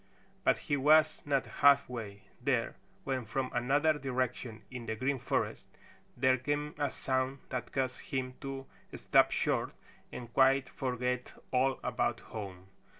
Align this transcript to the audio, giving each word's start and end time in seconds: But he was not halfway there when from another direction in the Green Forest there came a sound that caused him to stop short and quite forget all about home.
But 0.43 0.57
he 0.57 0.77
was 0.77 1.21
not 1.27 1.45
halfway 1.61 2.23
there 2.41 2.75
when 3.03 3.23
from 3.23 3.51
another 3.53 3.93
direction 3.99 4.63
in 4.71 4.87
the 4.87 4.95
Green 4.95 5.19
Forest 5.19 5.67
there 6.17 6.39
came 6.39 6.73
a 6.79 6.89
sound 6.89 7.37
that 7.49 7.71
caused 7.71 8.01
him 8.01 8.33
to 8.41 8.65
stop 8.95 9.29
short 9.29 9.75
and 10.11 10.33
quite 10.33 10.69
forget 10.69 11.33
all 11.51 11.79
about 11.83 12.19
home. 12.21 12.65